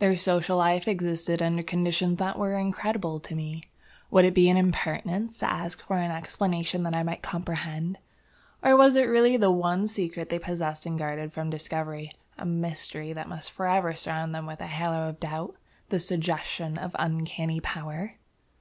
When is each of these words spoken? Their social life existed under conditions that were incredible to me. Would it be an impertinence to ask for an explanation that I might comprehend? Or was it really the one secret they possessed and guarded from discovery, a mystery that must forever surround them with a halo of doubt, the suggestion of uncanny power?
Their 0.00 0.16
social 0.16 0.56
life 0.56 0.88
existed 0.88 1.40
under 1.40 1.62
conditions 1.62 2.18
that 2.18 2.36
were 2.36 2.58
incredible 2.58 3.20
to 3.20 3.36
me. 3.36 3.62
Would 4.10 4.24
it 4.24 4.34
be 4.34 4.50
an 4.50 4.56
impertinence 4.56 5.38
to 5.38 5.48
ask 5.48 5.80
for 5.82 5.98
an 5.98 6.10
explanation 6.10 6.82
that 6.82 6.96
I 6.96 7.04
might 7.04 7.22
comprehend? 7.22 7.98
Or 8.60 8.76
was 8.76 8.96
it 8.96 9.04
really 9.04 9.36
the 9.36 9.52
one 9.52 9.86
secret 9.86 10.30
they 10.30 10.40
possessed 10.40 10.84
and 10.84 10.98
guarded 10.98 11.30
from 11.32 11.48
discovery, 11.50 12.10
a 12.36 12.44
mystery 12.44 13.12
that 13.12 13.28
must 13.28 13.52
forever 13.52 13.94
surround 13.94 14.34
them 14.34 14.46
with 14.46 14.60
a 14.60 14.66
halo 14.66 15.10
of 15.10 15.20
doubt, 15.20 15.54
the 15.90 16.00
suggestion 16.00 16.76
of 16.76 16.96
uncanny 16.98 17.60
power? 17.60 18.16